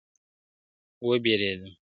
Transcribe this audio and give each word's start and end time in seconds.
وبېرېدم. 1.07 1.61